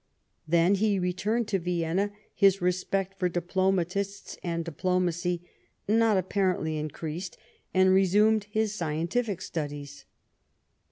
Then 0.47 0.73
he 0.73 0.97
returned 0.97 1.47
to 1.49 1.59
Vienna, 1.59 2.11
his 2.33 2.59
respect 2.59 3.19
for 3.19 3.29
diplomatists 3.29 4.35
and 4.43 4.65
diplomacy 4.65 5.47
not 5.87 6.17
apparently 6.17 6.77
increased, 6.79 7.37
and 7.71 7.91
resumed 7.93 8.45
his 8.45 8.73
scientific 8.73 9.43
studies. 9.43 10.05